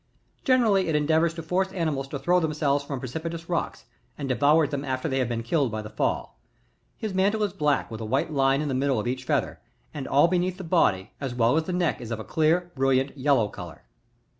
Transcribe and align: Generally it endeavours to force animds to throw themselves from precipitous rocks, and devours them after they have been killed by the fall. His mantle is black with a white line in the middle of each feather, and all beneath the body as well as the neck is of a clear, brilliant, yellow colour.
Generally 0.43 0.87
it 0.87 0.95
endeavours 0.95 1.35
to 1.35 1.43
force 1.43 1.67
animds 1.73 2.07
to 2.09 2.17
throw 2.17 2.39
themselves 2.39 2.83
from 2.83 2.99
precipitous 2.99 3.47
rocks, 3.47 3.85
and 4.17 4.27
devours 4.27 4.69
them 4.69 4.83
after 4.83 5.07
they 5.07 5.19
have 5.19 5.29
been 5.29 5.43
killed 5.43 5.71
by 5.71 5.83
the 5.83 5.91
fall. 5.91 6.39
His 6.97 7.13
mantle 7.13 7.43
is 7.43 7.53
black 7.53 7.91
with 7.91 8.01
a 8.01 8.05
white 8.05 8.33
line 8.33 8.63
in 8.63 8.67
the 8.67 8.73
middle 8.73 8.99
of 8.99 9.05
each 9.05 9.25
feather, 9.25 9.59
and 9.93 10.07
all 10.07 10.27
beneath 10.27 10.57
the 10.57 10.63
body 10.63 11.11
as 11.21 11.35
well 11.35 11.55
as 11.55 11.65
the 11.65 11.73
neck 11.73 12.01
is 12.01 12.09
of 12.09 12.19
a 12.19 12.23
clear, 12.23 12.71
brilliant, 12.73 13.15
yellow 13.15 13.47
colour. 13.47 13.83